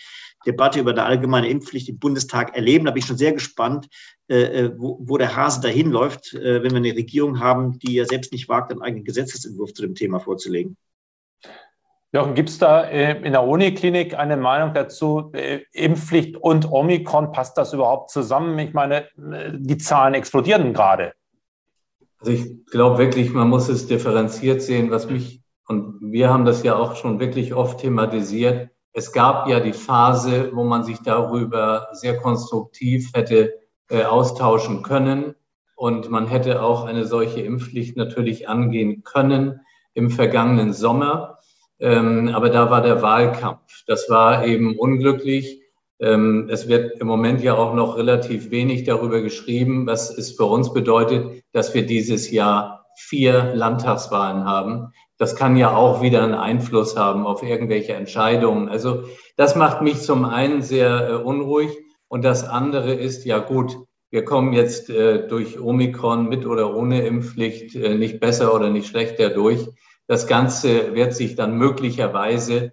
Debatte 0.47 0.81
über 0.81 0.93
eine 0.93 1.05
allgemeine 1.05 1.49
Impfpflicht 1.49 1.89
im 1.89 1.99
Bundestag 1.99 2.55
erleben. 2.55 2.85
Da 2.85 2.93
bin 2.93 3.01
ich 3.01 3.07
schon 3.07 3.19
sehr 3.19 3.33
gespannt, 3.33 3.89
äh, 4.29 4.65
äh, 4.65 4.73
wo, 4.77 4.99
wo 5.01 5.19
der 5.19 5.37
Hase 5.37 5.61
dahin 5.61 5.91
läuft, 5.91 6.35
äh, 6.35 6.63
wenn 6.63 6.71
wir 6.71 6.79
eine 6.79 6.95
Regierung 6.95 7.41
haben, 7.41 7.79
die 7.79 7.95
ja 7.95 8.05
selbst 8.05 8.33
nicht 8.33 8.49
wagt, 8.49 8.71
einen 8.71 8.83
eigenen 8.83 9.05
Gesetzesentwurf 9.05 9.73
zu 9.73 9.83
dem 9.83 9.95
Thema 9.95 10.21
vorzulegen. 10.21 10.77
Jochen, 12.13 12.35
gibt 12.35 12.49
es 12.49 12.59
da 12.59 12.85
in 12.85 13.33
der 13.33 13.43
Uniklinik 13.43 14.15
eine 14.15 14.37
Meinung 14.37 14.73
dazu, 14.73 15.33
Impfpflicht 15.73 16.37
und 16.37 16.71
Omikron, 16.71 17.31
passt 17.31 17.59
das 17.59 17.75
überhaupt 17.75 18.11
zusammen? 18.11 18.59
Ich 18.59 18.73
meine, 18.73 19.09
die 19.17 19.77
Zahlen 19.77 20.15
explodieren 20.15 20.73
gerade. 20.73 21.13
Also 22.19 22.33
ich 22.33 22.65
glaube 22.67 22.99
wirklich, 22.99 23.33
man 23.33 23.49
muss 23.49 23.69
es 23.69 23.87
differenziert 23.87 24.63
sehen, 24.63 24.91
was 24.91 25.11
mich, 25.11 25.43
und 25.69 25.99
wir 26.01 26.31
haben 26.31 26.45
das 26.45 26.63
ja 26.63 26.77
auch 26.77 26.97
schon 26.97 27.19
wirklich 27.19 27.55
oft 27.55 27.81
thematisiert, 27.81 28.71
es 28.99 29.13
gab 29.13 29.47
ja 29.47 29.61
die 29.61 29.75
Phase, 29.75 30.53
wo 30.55 30.65
man 30.65 30.83
sich 30.83 31.01
darüber 31.01 31.89
sehr 31.93 32.17
konstruktiv 32.17 33.11
hätte 33.13 33.53
äh, 33.91 34.05
austauschen 34.05 34.83
können. 34.83 35.35
Und 35.75 36.09
man 36.09 36.27
hätte 36.27 36.63
auch 36.63 36.87
eine 36.87 37.05
solche 37.05 37.43
Impfpflicht 37.43 37.99
natürlich 37.99 38.49
angehen 38.49 39.03
können 39.05 39.61
im 39.93 40.11
vergangenen 40.11 40.73
Sommer. 40.73 41.41
Ähm, 41.79 42.31
aber 42.35 42.49
da 42.49 42.71
war 42.71 42.81
der 42.81 43.03
Wahlkampf. 43.03 43.85
Das 43.87 44.09
war 44.09 44.47
eben 44.47 44.79
unglücklich. 44.79 45.61
Ähm, 46.01 46.49
es 46.51 46.67
wird 46.67 46.99
im 46.99 47.07
Moment 47.07 47.43
ja 47.43 47.55
auch 47.55 47.75
noch 47.75 47.99
relativ 47.99 48.51
wenig 48.51 48.85
darüber 48.85 49.21
geschrieben, 49.21 49.87
was 49.87 50.17
es 50.17 50.33
für 50.33 50.47
uns 50.47 50.73
bedeutet, 50.73 51.43
dass 51.53 51.75
wir 51.75 51.85
dieses 51.85 52.31
Jahr 52.31 52.87
vier 52.97 53.55
Landtagswahlen 53.55 54.47
haben 54.47 54.95
das 55.19 55.37
kann 55.37 55.57
ja 55.57 55.75
auch 55.75 56.03
wieder 56.03 56.23
einen 56.23 56.35
Einfluss 56.35 56.97
haben 56.97 57.27
auf 57.27 57.43
irgendwelche 57.43 57.95
Entscheidungen. 57.95 58.69
Also 58.69 59.05
das 59.37 59.57
macht 59.57 59.83
mich 59.83 60.03
zum 60.03 60.25
einen 60.25 60.63
sehr 60.63 61.09
äh, 61.09 61.13
unruhig 61.15 61.71
und 62.09 62.25
das 62.25 62.45
andere 62.45 62.93
ist, 62.95 63.25
ja 63.25 63.39
gut, 63.39 63.77
wir 64.11 64.25
kommen 64.25 64.53
jetzt 64.53 64.89
äh, 64.91 65.27
durch 65.27 65.61
Omikron 65.61 66.29
mit 66.29 66.47
oder 66.47 66.75
ohne 66.75 67.05
Impfpflicht 67.07 67.75
äh, 67.75 67.97
nicht 67.97 68.21
besser 68.21 68.55
oder 68.55 68.71
nicht 68.71 68.87
schlechter 68.89 69.31
durch. 69.31 69.67
Das 70.07 70.27
Ganze 70.27 70.95
wird 70.95 71.15
sich 71.15 71.35
dann 71.35 71.57
möglicherweise, 71.59 72.73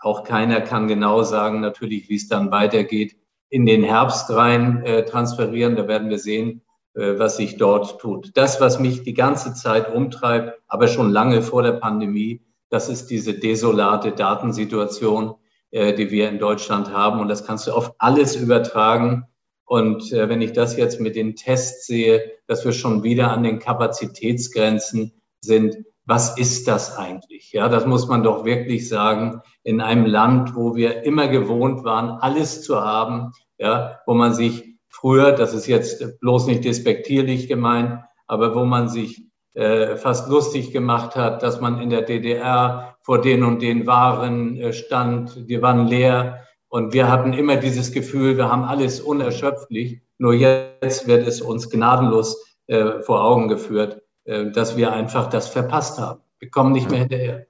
auch 0.00 0.24
keiner 0.24 0.62
kann 0.62 0.88
genau 0.88 1.22
sagen 1.22 1.60
natürlich, 1.60 2.08
wie 2.08 2.16
es 2.16 2.28
dann 2.28 2.50
weitergeht, 2.50 3.16
in 3.50 3.66
den 3.66 3.82
Herbst 3.82 4.30
rein 4.30 4.82
äh, 4.84 5.04
transferieren. 5.04 5.76
Da 5.76 5.86
werden 5.86 6.08
wir 6.08 6.18
sehen, 6.18 6.62
was 6.94 7.36
sich 7.36 7.56
dort 7.56 8.00
tut. 8.00 8.32
Das, 8.34 8.60
was 8.60 8.80
mich 8.80 9.02
die 9.02 9.14
ganze 9.14 9.54
Zeit 9.54 9.94
umtreibt, 9.94 10.58
aber 10.66 10.88
schon 10.88 11.10
lange 11.10 11.42
vor 11.42 11.62
der 11.62 11.72
Pandemie, 11.72 12.42
das 12.70 12.88
ist 12.88 13.10
diese 13.10 13.34
desolate 13.34 14.12
Datensituation, 14.12 15.34
äh, 15.72 15.92
die 15.92 16.10
wir 16.10 16.28
in 16.28 16.38
Deutschland 16.38 16.92
haben. 16.92 17.20
Und 17.20 17.28
das 17.28 17.44
kannst 17.44 17.66
du 17.66 17.72
auf 17.72 17.92
alles 17.98 18.36
übertragen. 18.36 19.24
Und 19.64 20.12
äh, 20.12 20.28
wenn 20.28 20.40
ich 20.40 20.52
das 20.52 20.76
jetzt 20.76 21.00
mit 21.00 21.16
den 21.16 21.36
Tests 21.36 21.86
sehe, 21.86 22.32
dass 22.46 22.64
wir 22.64 22.72
schon 22.72 23.02
wieder 23.02 23.30
an 23.30 23.42
den 23.42 23.58
Kapazitätsgrenzen 23.58 25.12
sind, 25.40 25.78
was 26.06 26.38
ist 26.38 26.66
das 26.66 26.96
eigentlich? 26.96 27.52
Ja, 27.52 27.68
das 27.68 27.86
muss 27.86 28.08
man 28.08 28.22
doch 28.22 28.44
wirklich 28.44 28.88
sagen. 28.88 29.42
In 29.62 29.80
einem 29.80 30.06
Land, 30.06 30.56
wo 30.56 30.74
wir 30.74 31.04
immer 31.04 31.28
gewohnt 31.28 31.84
waren, 31.84 32.10
alles 32.20 32.62
zu 32.62 32.80
haben, 32.80 33.32
ja, 33.58 34.00
wo 34.06 34.14
man 34.14 34.34
sich 34.34 34.69
früher, 35.00 35.32
das 35.32 35.54
ist 35.54 35.66
jetzt 35.66 36.20
bloß 36.20 36.46
nicht 36.46 36.64
despektierlich 36.64 37.48
gemeint, 37.48 38.00
aber 38.26 38.54
wo 38.54 38.64
man 38.64 38.88
sich 38.88 39.24
äh, 39.54 39.96
fast 39.96 40.28
lustig 40.28 40.72
gemacht 40.72 41.16
hat, 41.16 41.42
dass 41.42 41.60
man 41.60 41.80
in 41.80 41.90
der 41.90 42.02
DDR 42.02 42.96
vor 43.02 43.20
den 43.20 43.42
und 43.42 43.62
den 43.62 43.86
Waren 43.86 44.56
äh, 44.56 44.72
stand, 44.72 45.48
die 45.48 45.60
waren 45.62 45.86
leer. 45.86 46.46
Und 46.68 46.92
wir 46.92 47.08
hatten 47.08 47.32
immer 47.32 47.56
dieses 47.56 47.90
Gefühl, 47.90 48.36
wir 48.36 48.50
haben 48.50 48.62
alles 48.64 49.00
unerschöpflich. 49.00 50.02
Nur 50.18 50.34
jetzt 50.34 51.08
wird 51.08 51.26
es 51.26 51.40
uns 51.40 51.70
gnadenlos 51.70 52.56
äh, 52.66 53.00
vor 53.00 53.24
Augen 53.24 53.48
geführt, 53.48 54.02
äh, 54.24 54.50
dass 54.50 54.76
wir 54.76 54.92
einfach 54.92 55.28
das 55.28 55.48
verpasst 55.48 55.98
haben. 55.98 56.20
Wir 56.38 56.50
kommen 56.50 56.72
nicht 56.72 56.90
mehr 56.90 57.00
hinterher. 57.00 57.46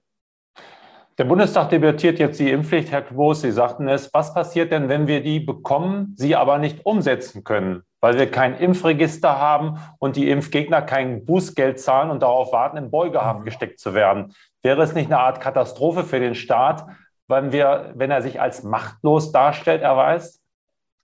Der 1.20 1.26
Bundestag 1.26 1.68
debattiert 1.68 2.18
jetzt 2.18 2.40
die 2.40 2.50
Impfpflicht. 2.50 2.90
Herr 2.90 3.02
Quos, 3.02 3.42
Sie 3.42 3.52
sagten 3.52 3.88
es. 3.88 4.08
Was 4.14 4.32
passiert 4.32 4.72
denn, 4.72 4.88
wenn 4.88 5.06
wir 5.06 5.22
die 5.22 5.38
bekommen, 5.38 6.14
sie 6.16 6.34
aber 6.34 6.56
nicht 6.56 6.86
umsetzen 6.86 7.44
können, 7.44 7.82
weil 8.00 8.18
wir 8.18 8.30
kein 8.30 8.56
Impfregister 8.56 9.38
haben 9.38 9.78
und 9.98 10.16
die 10.16 10.30
Impfgegner 10.30 10.80
kein 10.80 11.26
Bußgeld 11.26 11.78
zahlen 11.78 12.10
und 12.10 12.22
darauf 12.22 12.54
warten, 12.54 12.78
in 12.78 12.90
Beugehaft 12.90 13.44
gesteckt 13.44 13.80
zu 13.80 13.92
werden? 13.92 14.32
Wäre 14.62 14.80
es 14.80 14.94
nicht 14.94 15.08
eine 15.08 15.20
Art 15.20 15.42
Katastrophe 15.42 16.04
für 16.04 16.20
den 16.20 16.34
Staat, 16.34 16.86
wenn, 17.28 17.52
wir, 17.52 17.92
wenn 17.96 18.10
er 18.10 18.22
sich 18.22 18.40
als 18.40 18.62
machtlos 18.62 19.30
darstellt, 19.30 19.82
erweist? 19.82 20.40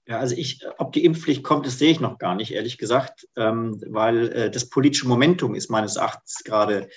Ja, 0.07 0.19
also 0.19 0.35
ich, 0.35 0.67
ob 0.79 0.93
die 0.93 1.05
Impfpflicht 1.05 1.43
kommt, 1.43 1.67
das 1.67 1.79
sehe 1.79 1.91
ich 1.91 2.01
noch 2.01 2.17
gar 2.17 2.37
nicht, 2.37 2.55
ehrlich 2.55 2.79
gesagt, 2.79 3.29
ähm, 3.37 3.83
weil 3.87 4.33
äh, 4.33 4.51
das 4.51 4.71
politische 4.71 5.09
Momentum 5.09 5.55
ist 5.55 5.69
meines 5.69 5.97
Erachtens 5.97 6.43
gerade 6.43 6.89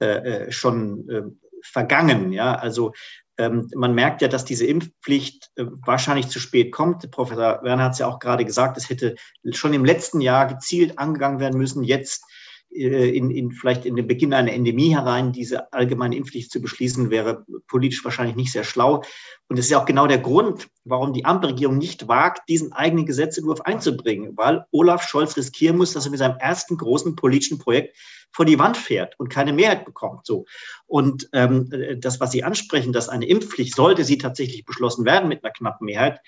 äh, 0.00 0.06
äh 0.06 0.52
schon 0.52 1.08
äh, 1.08 1.22
vergangen. 1.62 2.32
Ja, 2.32 2.54
also 2.54 2.92
ähm, 3.38 3.70
man 3.74 3.94
merkt 3.94 4.20
ja, 4.22 4.28
dass 4.28 4.44
diese 4.44 4.66
Impfpflicht 4.66 5.50
äh, 5.56 5.64
wahrscheinlich 5.86 6.28
zu 6.28 6.38
spät 6.38 6.72
kommt. 6.72 7.10
Professor 7.10 7.62
Werner 7.62 7.84
hat 7.84 7.92
es 7.92 7.98
ja 7.98 8.06
auch 8.06 8.18
gerade 8.18 8.44
gesagt, 8.44 8.76
es 8.76 8.90
hätte 8.90 9.14
schon 9.52 9.72
im 9.72 9.84
letzten 9.84 10.20
Jahr 10.20 10.46
gezielt 10.46 10.98
angegangen 10.98 11.40
werden 11.40 11.58
müssen. 11.58 11.82
Jetzt 11.82 12.24
in, 12.70 13.30
in 13.30 13.50
vielleicht 13.50 13.84
in 13.84 13.96
den 13.96 14.06
Beginn 14.06 14.32
einer 14.32 14.52
Endemie 14.52 14.94
herein 14.94 15.32
diese 15.32 15.72
allgemeine 15.72 16.16
Impfpflicht 16.16 16.52
zu 16.52 16.60
beschließen, 16.60 17.10
wäre 17.10 17.44
politisch 17.66 18.04
wahrscheinlich 18.04 18.36
nicht 18.36 18.52
sehr 18.52 18.64
schlau. 18.64 19.02
Und 19.48 19.58
das 19.58 19.66
ist 19.66 19.70
ja 19.70 19.80
auch 19.80 19.86
genau 19.86 20.06
der 20.06 20.18
Grund, 20.18 20.68
warum 20.84 21.12
die 21.12 21.24
Ampelregierung 21.24 21.78
nicht 21.78 22.06
wagt, 22.06 22.48
diesen 22.48 22.72
eigenen 22.72 23.06
Gesetzentwurf 23.06 23.60
einzubringen, 23.62 24.36
weil 24.36 24.64
Olaf 24.70 25.02
Scholz 25.02 25.36
riskieren 25.36 25.76
muss, 25.76 25.92
dass 25.92 26.04
er 26.04 26.12
mit 26.12 26.20
seinem 26.20 26.38
ersten 26.38 26.76
großen 26.76 27.16
politischen 27.16 27.58
Projekt 27.58 27.96
vor 28.32 28.44
die 28.44 28.58
Wand 28.60 28.76
fährt 28.76 29.18
und 29.18 29.28
keine 29.28 29.52
Mehrheit 29.52 29.84
bekommt. 29.84 30.24
So. 30.24 30.44
Und 30.86 31.28
ähm, 31.32 31.70
das, 31.98 32.20
was 32.20 32.30
Sie 32.30 32.44
ansprechen, 32.44 32.92
dass 32.92 33.08
eine 33.08 33.26
Impfpflicht, 33.26 33.74
sollte 33.74 34.04
sie 34.04 34.18
tatsächlich 34.18 34.64
beschlossen 34.64 35.04
werden 35.04 35.28
mit 35.28 35.42
einer 35.42 35.52
knappen 35.52 35.86
Mehrheit, 35.86 36.20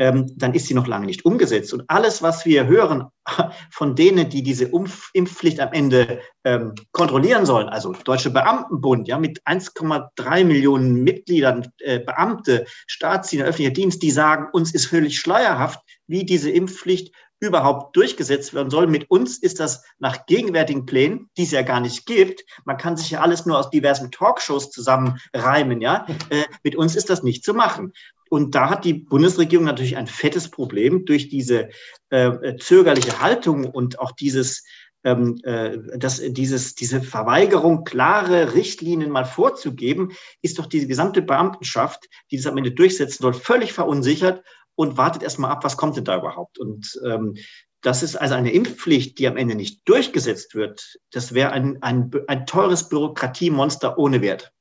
dann 0.00 0.54
ist 0.54 0.66
sie 0.66 0.74
noch 0.74 0.86
lange 0.86 1.04
nicht 1.04 1.26
umgesetzt. 1.26 1.74
Und 1.74 1.84
alles, 1.88 2.22
was 2.22 2.46
wir 2.46 2.66
hören 2.66 3.08
von 3.70 3.94
denen, 3.94 4.30
die 4.30 4.42
diese 4.42 4.70
Impfpflicht 5.12 5.60
am 5.60 5.72
Ende 5.72 6.20
ähm, 6.44 6.74
kontrollieren 6.92 7.44
sollen, 7.44 7.68
also 7.68 7.92
Deutsche 7.92 8.30
Beamtenbund, 8.30 9.08
ja, 9.08 9.18
mit 9.18 9.42
1,3 9.42 10.44
Millionen 10.44 11.04
Mitgliedern, 11.04 11.70
äh, 11.80 11.98
Beamte, 11.98 12.64
Staatsdiener, 12.86 13.44
öffentlicher 13.44 13.74
Dienst, 13.74 14.02
die 14.02 14.10
sagen, 14.10 14.48
uns 14.52 14.72
ist 14.72 14.86
völlig 14.86 15.18
schleierhaft, 15.18 15.80
wie 16.06 16.24
diese 16.24 16.50
Impfpflicht 16.50 17.14
überhaupt 17.40 17.96
durchgesetzt 17.96 18.54
werden 18.54 18.70
soll. 18.70 18.86
Mit 18.86 19.10
uns 19.10 19.38
ist 19.38 19.60
das 19.60 19.82
nach 19.98 20.26
gegenwärtigen 20.26 20.86
Plänen, 20.86 21.30
die 21.36 21.42
es 21.42 21.50
ja 21.50 21.62
gar 21.62 21.80
nicht 21.80 22.06
gibt. 22.06 22.42
Man 22.64 22.76
kann 22.76 22.96
sich 22.96 23.10
ja 23.10 23.20
alles 23.20 23.46
nur 23.46 23.58
aus 23.58 23.70
diversen 23.70 24.10
Talkshows 24.10 24.70
zusammenreimen, 24.70 25.80
ja. 25.80 26.06
Äh, 26.28 26.44
mit 26.62 26.76
uns 26.76 26.96
ist 26.96 27.10
das 27.10 27.22
nicht 27.22 27.44
zu 27.44 27.54
machen. 27.54 27.92
Und 28.30 28.54
da 28.54 28.70
hat 28.70 28.84
die 28.84 28.94
Bundesregierung 28.94 29.66
natürlich 29.66 29.96
ein 29.96 30.06
fettes 30.06 30.50
Problem 30.50 31.04
durch 31.04 31.28
diese 31.28 31.68
äh, 32.10 32.56
zögerliche 32.56 33.20
Haltung 33.20 33.64
und 33.64 33.98
auch 33.98 34.12
dieses, 34.12 34.64
ähm, 35.02 35.40
äh, 35.42 35.78
das, 35.98 36.22
dieses, 36.24 36.76
diese 36.76 37.02
Verweigerung, 37.02 37.82
klare 37.82 38.54
Richtlinien 38.54 39.10
mal 39.10 39.24
vorzugeben, 39.24 40.12
ist 40.42 40.60
doch 40.60 40.66
diese 40.66 40.86
gesamte 40.86 41.22
Beamtenschaft, 41.22 42.08
die 42.30 42.36
das 42.36 42.46
am 42.46 42.56
Ende 42.56 42.70
durchsetzen 42.70 43.20
soll, 43.20 43.34
völlig 43.34 43.72
verunsichert 43.72 44.44
und 44.76 44.96
wartet 44.96 45.24
erstmal 45.24 45.50
ab, 45.50 45.64
was 45.64 45.76
kommt 45.76 45.96
denn 45.96 46.04
da 46.04 46.16
überhaupt. 46.16 46.60
Und 46.60 47.00
ähm, 47.04 47.36
das 47.82 48.04
ist 48.04 48.14
also 48.14 48.36
eine 48.36 48.52
Impfpflicht, 48.52 49.18
die 49.18 49.26
am 49.26 49.36
Ende 49.36 49.56
nicht 49.56 49.88
durchgesetzt 49.88 50.54
wird. 50.54 51.00
Das 51.10 51.34
wäre 51.34 51.50
ein, 51.50 51.82
ein, 51.82 52.12
ein 52.28 52.46
teures 52.46 52.88
Bürokratiemonster 52.88 53.98
ohne 53.98 54.22
Wert. 54.22 54.52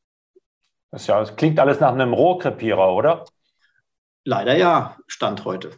Das, 0.90 1.06
ja, 1.06 1.20
das 1.20 1.36
klingt 1.36 1.60
alles 1.60 1.80
nach 1.80 1.94
einem 1.94 2.14
Rohrkrepierer, 2.14 2.96
oder? 2.96 3.26
Leider 4.30 4.56
ja, 4.56 4.96
Stand 5.08 5.44
heute. 5.44 5.72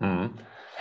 Hm. 0.00 0.30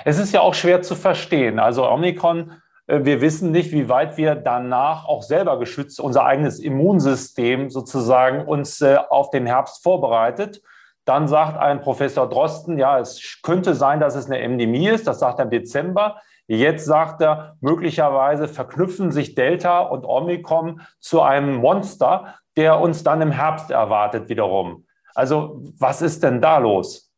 Es 0.05 0.17
ist 0.17 0.33
ja 0.33 0.39
auch 0.39 0.53
schwer 0.53 0.81
zu 0.81 0.95
verstehen. 0.95 1.59
Also 1.59 1.85
Omikron, 1.85 2.53
äh, 2.87 3.03
wir 3.03 3.19
wissen 3.19 3.51
nicht, 3.51 3.73
wie 3.73 3.89
weit 3.89 4.15
wir 4.15 4.35
danach 4.35 5.03
auch 5.03 5.21
selber 5.21 5.59
geschützt, 5.59 5.99
unser 5.99 6.23
eigenes 6.23 6.59
Immunsystem 6.59 7.69
sozusagen 7.69 8.45
uns 8.47 8.79
äh, 8.79 8.95
auf 9.09 9.29
den 9.29 9.45
Herbst 9.45 9.83
vorbereitet. 9.83 10.61
Dann 11.03 11.27
sagt 11.27 11.57
ein 11.57 11.81
Professor 11.81 12.29
Drosten, 12.29 12.77
ja, 12.77 12.97
es 12.97 13.41
könnte 13.43 13.75
sein, 13.75 13.99
dass 13.99 14.15
es 14.15 14.27
eine 14.27 14.39
Endemie 14.39 14.87
ist. 14.87 15.05
Das 15.05 15.19
sagt 15.19 15.39
er 15.39 15.43
im 15.43 15.51
Dezember. 15.51 16.21
Jetzt 16.47 16.85
sagt 16.85 17.21
er, 17.21 17.57
möglicherweise 17.59 18.47
verknüpfen 18.47 19.11
sich 19.11 19.35
Delta 19.35 19.81
und 19.81 20.05
Omikron 20.05 20.79
zu 21.01 21.21
einem 21.21 21.55
Monster, 21.55 22.35
der 22.55 22.79
uns 22.79 23.03
dann 23.03 23.19
im 23.19 23.31
Herbst 23.31 23.69
erwartet 23.69 24.29
wiederum. 24.29 24.85
Also 25.15 25.61
was 25.77 26.01
ist 26.01 26.23
denn 26.23 26.41
da 26.41 26.57
los? 26.57 27.11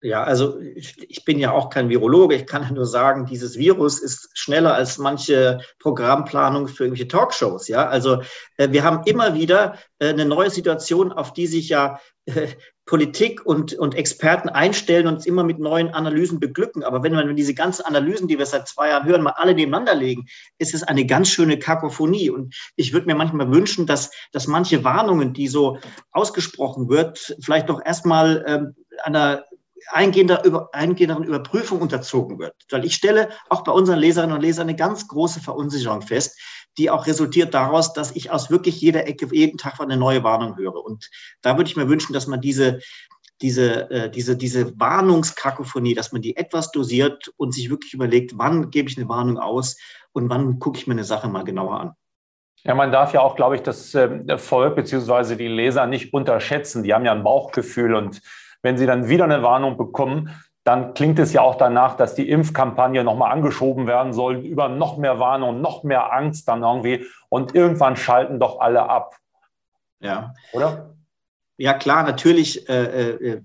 Ja, 0.00 0.22
also 0.22 0.60
ich, 0.60 1.24
bin 1.24 1.40
ja 1.40 1.50
auch 1.50 1.70
kein 1.70 1.88
Virologe. 1.88 2.36
Ich 2.36 2.46
kann 2.46 2.72
nur 2.72 2.86
sagen, 2.86 3.26
dieses 3.26 3.58
Virus 3.58 3.98
ist 3.98 4.30
schneller 4.34 4.74
als 4.74 4.96
manche 4.98 5.60
Programmplanung 5.80 6.68
für 6.68 6.84
irgendwelche 6.84 7.08
Talkshows. 7.08 7.66
Ja, 7.66 7.88
also 7.88 8.22
äh, 8.58 8.70
wir 8.70 8.84
haben 8.84 9.02
immer 9.06 9.34
wieder 9.34 9.76
äh, 9.98 10.10
eine 10.10 10.24
neue 10.24 10.50
Situation, 10.50 11.12
auf 11.12 11.32
die 11.32 11.48
sich 11.48 11.68
ja 11.68 11.98
äh, 12.26 12.46
Politik 12.88 13.44
und, 13.44 13.74
und 13.74 13.94
Experten 13.94 14.48
einstellen 14.48 15.06
und 15.06 15.16
uns 15.16 15.26
immer 15.26 15.44
mit 15.44 15.58
neuen 15.58 15.90
Analysen 15.90 16.40
beglücken. 16.40 16.82
Aber 16.82 17.02
wenn 17.02 17.12
man 17.12 17.36
diese 17.36 17.52
ganzen 17.52 17.84
Analysen, 17.84 18.28
die 18.28 18.38
wir 18.38 18.46
seit 18.46 18.66
zwei 18.66 18.88
Jahren 18.88 19.06
hören, 19.06 19.22
mal 19.22 19.34
alle 19.36 19.54
nebeneinander 19.54 19.94
legen, 19.94 20.26
ist 20.56 20.72
es 20.72 20.82
eine 20.82 21.04
ganz 21.04 21.28
schöne 21.28 21.58
Kakophonie. 21.58 22.30
Und 22.30 22.56
ich 22.76 22.94
würde 22.94 23.06
mir 23.06 23.14
manchmal 23.14 23.52
wünschen, 23.52 23.86
dass, 23.86 24.10
dass 24.32 24.46
manche 24.46 24.84
Warnungen, 24.84 25.34
die 25.34 25.48
so 25.48 25.78
ausgesprochen 26.12 26.88
wird, 26.88 27.36
vielleicht 27.40 27.68
doch 27.68 27.84
erstmal 27.84 28.42
ähm, 28.48 28.74
einer 29.04 29.44
eingehender, 29.90 30.44
über, 30.44 30.70
eingehenderen 30.72 31.24
Überprüfung 31.24 31.80
unterzogen 31.80 32.38
wird. 32.38 32.54
Weil 32.70 32.86
ich 32.86 32.94
stelle 32.94 33.28
auch 33.50 33.64
bei 33.64 33.72
unseren 33.72 33.98
Leserinnen 33.98 34.34
und 34.34 34.42
Lesern 34.42 34.68
eine 34.68 34.76
ganz 34.76 35.08
große 35.08 35.40
Verunsicherung 35.40 36.02
fest, 36.02 36.40
die 36.78 36.90
auch 36.90 37.06
resultiert 37.06 37.52
daraus, 37.54 37.92
dass 37.92 38.14
ich 38.14 38.30
aus 38.30 38.50
wirklich 38.50 38.80
jeder 38.80 39.06
Ecke 39.06 39.28
jeden 39.32 39.58
Tag 39.58 39.80
eine 39.80 39.96
neue 39.96 40.22
Warnung 40.22 40.56
höre. 40.56 40.84
Und 40.84 41.10
da 41.42 41.56
würde 41.56 41.68
ich 41.68 41.76
mir 41.76 41.88
wünschen, 41.88 42.12
dass 42.12 42.26
man 42.26 42.40
diese, 42.40 42.80
diese, 43.40 43.90
äh, 43.90 44.10
diese, 44.10 44.36
diese 44.36 44.78
Warnungskakophonie, 44.78 45.94
dass 45.94 46.12
man 46.12 46.22
die 46.22 46.36
etwas 46.36 46.70
dosiert 46.70 47.32
und 47.36 47.52
sich 47.52 47.70
wirklich 47.70 47.94
überlegt, 47.94 48.32
wann 48.36 48.70
gebe 48.70 48.88
ich 48.88 48.96
eine 48.96 49.08
Warnung 49.08 49.38
aus 49.38 49.76
und 50.12 50.30
wann 50.30 50.58
gucke 50.58 50.78
ich 50.78 50.86
mir 50.86 50.94
eine 50.94 51.04
Sache 51.04 51.28
mal 51.28 51.44
genauer 51.44 51.80
an. 51.80 51.92
Ja, 52.64 52.74
man 52.74 52.90
darf 52.90 53.14
ja 53.14 53.20
auch, 53.20 53.36
glaube 53.36 53.56
ich, 53.56 53.62
das 53.62 53.94
äh, 53.94 54.38
Volk 54.38 54.76
bzw. 54.76 55.36
die 55.36 55.48
Leser 55.48 55.86
nicht 55.86 56.12
unterschätzen. 56.12 56.82
Die 56.82 56.92
haben 56.92 57.04
ja 57.04 57.12
ein 57.12 57.22
Bauchgefühl 57.22 57.94
und 57.94 58.20
wenn 58.62 58.76
sie 58.76 58.86
dann 58.86 59.08
wieder 59.08 59.24
eine 59.24 59.42
Warnung 59.42 59.76
bekommen, 59.76 60.34
dann 60.68 60.92
klingt 60.92 61.18
es 61.18 61.32
ja 61.32 61.40
auch 61.40 61.54
danach, 61.54 61.96
dass 61.96 62.14
die 62.14 62.28
Impfkampagne 62.28 63.02
nochmal 63.02 63.32
angeschoben 63.32 63.86
werden 63.86 64.12
soll, 64.12 64.44
über 64.44 64.68
noch 64.68 64.98
mehr 64.98 65.18
Warnung, 65.18 65.62
noch 65.62 65.82
mehr 65.82 66.12
Angst 66.12 66.46
dann 66.46 66.62
irgendwie. 66.62 67.06
Und 67.30 67.54
irgendwann 67.54 67.96
schalten 67.96 68.38
doch 68.38 68.60
alle 68.60 68.86
ab. 68.86 69.16
Ja. 69.98 70.34
Oder? 70.52 70.94
Ja, 71.56 71.72
klar, 71.72 72.02
natürlich 72.02 72.68
äh, 72.68 73.10
äh 73.12 73.42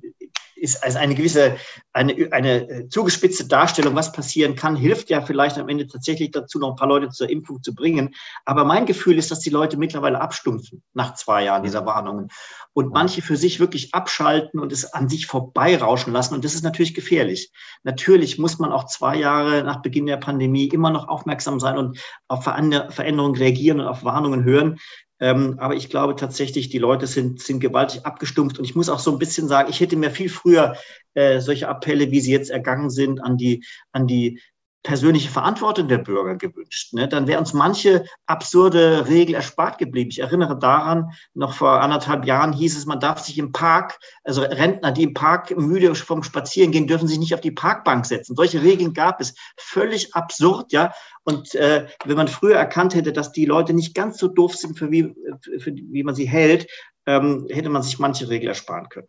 ist 0.57 0.83
also 0.83 0.97
eine 0.99 1.15
gewisse, 1.15 1.55
eine, 1.93 2.29
eine 2.31 2.69
äh, 2.69 2.89
zugespitzte 2.89 3.47
Darstellung, 3.47 3.95
was 3.95 4.11
passieren 4.11 4.55
kann, 4.55 4.75
hilft 4.75 5.09
ja 5.09 5.21
vielleicht 5.21 5.57
am 5.59 5.69
Ende 5.69 5.87
tatsächlich 5.87 6.31
dazu, 6.31 6.57
noch 6.57 6.71
ein 6.71 6.75
paar 6.75 6.87
Leute 6.87 7.09
zur 7.09 7.29
Impfung 7.29 7.61
zu 7.61 7.73
bringen. 7.75 8.15
Aber 8.45 8.65
mein 8.65 8.87
Gefühl 8.87 9.17
ist, 9.19 9.29
dass 9.29 9.39
die 9.41 9.51
Leute 9.51 9.77
mittlerweile 9.77 10.19
abstumpfen 10.19 10.81
nach 10.93 11.13
zwei 11.13 11.43
Jahren 11.43 11.63
dieser 11.63 11.85
Warnungen 11.85 12.29
und 12.73 12.91
manche 12.91 13.21
für 13.21 13.37
sich 13.37 13.59
wirklich 13.59 13.93
abschalten 13.93 14.59
und 14.59 14.71
es 14.71 14.91
an 14.93 15.07
sich 15.07 15.27
vorbeirauschen 15.27 16.11
lassen. 16.11 16.33
Und 16.33 16.43
das 16.43 16.55
ist 16.55 16.63
natürlich 16.63 16.95
gefährlich. 16.95 17.51
Natürlich 17.83 18.39
muss 18.39 18.57
man 18.57 18.71
auch 18.71 18.85
zwei 18.85 19.15
Jahre 19.15 19.63
nach 19.63 19.83
Beginn 19.83 20.07
der 20.07 20.17
Pandemie 20.17 20.67
immer 20.67 20.89
noch 20.89 21.07
aufmerksam 21.07 21.59
sein 21.59 21.77
und 21.77 21.99
auf 22.27 22.43
Veränderungen 22.43 23.35
reagieren 23.35 23.79
und 23.79 23.87
auf 23.87 24.03
Warnungen 24.03 24.43
hören. 24.43 24.79
Ähm, 25.19 25.55
aber 25.59 25.75
ich 25.75 25.89
glaube 25.89 26.15
tatsächlich, 26.15 26.69
die 26.69 26.79
Leute 26.79 27.07
sind, 27.07 27.41
sind 27.41 27.59
gewaltig 27.59 28.05
abgestumpft. 28.05 28.57
Und 28.57 28.65
ich 28.65 28.75
muss 28.75 28.89
auch 28.89 28.99
so 28.99 29.09
ein 29.11 29.19
bisschen 29.19 29.47
sagen, 29.47 29.69
ich 29.69 29.79
hätte 29.79 29.95
mir 29.95 30.11
viel 30.11 30.27
früher 30.27 30.75
äh, 31.13 31.39
solche 31.39 31.69
Appelle, 31.83 32.11
wie 32.11 32.21
sie 32.21 32.31
jetzt 32.31 32.49
ergangen 32.49 32.89
sind, 32.89 33.21
an 33.23 33.37
die, 33.37 33.63
an 33.91 34.07
die 34.07 34.39
persönliche 34.83 35.29
Verantwortung 35.29 35.87
der 35.87 35.97
Bürger 35.99 36.35
gewünscht. 36.35 36.93
Ne? 36.93 37.07
Dann 37.07 37.25
wäre 37.25 37.39
uns 37.39 37.53
manche 37.53 38.03
absurde 38.25 39.07
Regel 39.07 39.33
erspart 39.33 39.77
geblieben. 39.77 40.09
Ich 40.11 40.19
erinnere 40.19 40.59
daran, 40.59 41.11
noch 41.33 41.53
vor 41.53 41.81
anderthalb 41.81 42.25
Jahren 42.25 42.51
hieß 42.51 42.77
es, 42.77 42.85
man 42.85 42.99
darf 42.99 43.19
sich 43.19 43.37
im 43.37 43.53
Park, 43.53 43.97
also 44.25 44.41
Rentner, 44.41 44.91
die 44.91 45.03
im 45.03 45.13
Park 45.13 45.55
müde 45.57 45.95
vom 45.95 46.21
Spazierengehen, 46.21 46.85
dürfen 46.85 47.07
sich 47.07 47.17
nicht 47.17 47.33
auf 47.33 47.39
die 47.39 47.51
Parkbank 47.51 48.05
setzen. 48.05 48.35
Solche 48.35 48.61
Regeln 48.61 48.93
gab 48.93 49.21
es. 49.21 49.35
Völlig 49.57 50.13
absurd, 50.15 50.73
ja. 50.73 50.91
Und 51.23 51.55
äh, 51.55 51.87
wenn 52.03 52.17
man 52.17 52.27
früher 52.27 52.57
erkannt 52.57 52.93
hätte, 52.93 53.13
dass 53.13 53.31
die 53.31 53.45
Leute 53.45 53.73
nicht 53.73 53.95
ganz 53.95 54.17
so 54.17 54.27
doof 54.27 54.55
sind, 54.55 54.77
für 54.77 54.91
wie, 54.91 55.15
für, 55.59 55.73
wie 55.73 56.03
man 56.03 56.15
sie 56.15 56.25
hält, 56.25 56.67
ähm, 57.05 57.47
hätte 57.49 57.69
man 57.69 57.83
sich 57.83 57.99
manche 57.99 58.27
Regeln 58.27 58.49
ersparen 58.49 58.89
können. 58.89 59.07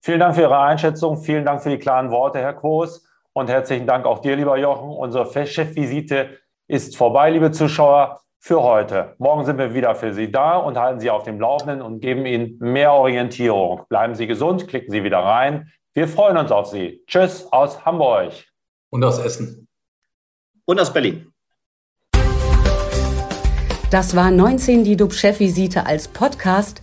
Vielen 0.00 0.20
Dank 0.20 0.34
für 0.34 0.42
Ihre 0.42 0.58
Einschätzung. 0.58 1.18
Vielen 1.18 1.44
Dank 1.44 1.62
für 1.62 1.70
die 1.70 1.78
klaren 1.78 2.10
Worte, 2.10 2.38
Herr 2.38 2.54
Groß. 2.54 3.06
Und 3.32 3.48
herzlichen 3.48 3.86
Dank 3.86 4.06
auch 4.06 4.20
dir, 4.20 4.36
lieber 4.36 4.56
Jochen. 4.56 4.90
Unsere 4.90 5.26
Chefvisite 5.46 6.38
ist 6.66 6.96
vorbei, 6.96 7.30
liebe 7.30 7.50
Zuschauer, 7.50 8.20
für 8.40 8.62
heute. 8.62 9.14
Morgen 9.18 9.44
sind 9.44 9.58
wir 9.58 9.74
wieder 9.74 9.94
für 9.94 10.14
Sie 10.14 10.30
da 10.30 10.56
und 10.56 10.78
halten 10.78 11.00
Sie 11.00 11.10
auf 11.10 11.24
dem 11.24 11.40
Laufenden 11.40 11.82
und 11.82 12.00
geben 12.00 12.24
Ihnen 12.24 12.56
mehr 12.60 12.92
Orientierung. 12.92 13.82
Bleiben 13.88 14.14
Sie 14.14 14.26
gesund, 14.26 14.68
klicken 14.68 14.90
Sie 14.92 15.02
wieder 15.02 15.18
rein. 15.18 15.72
Wir 15.94 16.06
freuen 16.06 16.36
uns 16.36 16.52
auf 16.52 16.66
Sie. 16.66 17.02
Tschüss 17.06 17.52
aus 17.52 17.84
Hamburg. 17.84 18.32
Und 18.90 19.02
aus 19.02 19.18
Essen. 19.18 19.66
Und 20.64 20.80
aus 20.80 20.92
Berlin. 20.92 21.32
Das 23.90 24.14
war 24.14 24.30
19 24.30 24.84
die 24.84 24.96
DUB-Chefvisite 24.96 25.86
als 25.86 26.08
Podcast. 26.08 26.82